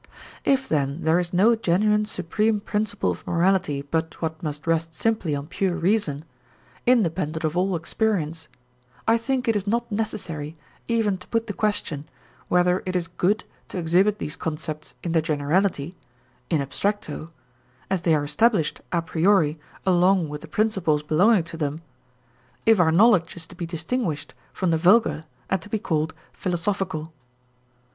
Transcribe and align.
If 0.45 0.67
then 0.67 1.03
there 1.03 1.19
is 1.19 1.31
no 1.31 1.55
genuine 1.55 2.05
supreme 2.05 2.59
principle 2.59 3.11
of 3.11 3.27
morality 3.27 3.83
but 3.83 4.19
what 4.19 4.41
must 4.41 4.65
rest 4.65 4.95
simply 4.95 5.35
on 5.35 5.45
pure 5.45 5.75
reason, 5.75 6.25
independent 6.87 7.43
of 7.43 7.55
all 7.55 7.75
experience, 7.75 8.47
I 9.07 9.19
think 9.19 9.47
it 9.47 9.55
is 9.55 9.67
not 9.67 9.91
necessary 9.91 10.57
even 10.87 11.19
to 11.19 11.27
put 11.27 11.45
the 11.45 11.53
question 11.53 12.09
whether 12.47 12.81
it 12.87 12.95
is 12.95 13.07
good 13.07 13.43
to 13.67 13.77
exhibit 13.77 14.17
these 14.17 14.35
concepts 14.35 14.95
in 15.03 15.11
their 15.11 15.21
generality 15.21 15.95
(in 16.49 16.61
abstracto) 16.61 17.29
as 17.91 18.01
they 18.01 18.15
are 18.15 18.23
established 18.23 18.81
a 18.91 19.03
priori 19.03 19.59
along 19.85 20.29
with 20.29 20.41
the 20.41 20.47
principles 20.47 21.03
belonging 21.03 21.43
to 21.43 21.57
them, 21.57 21.83
if 22.65 22.79
our 22.79 22.91
knowledge 22.91 23.35
is 23.35 23.45
to 23.45 23.55
be 23.55 23.67
distinguished 23.67 24.33
from 24.51 24.71
the 24.71 24.77
vulgar 24.79 25.25
and 25.51 25.61
to 25.61 25.69
be 25.69 25.77
called 25.77 26.15
philosophical. 26.33 27.13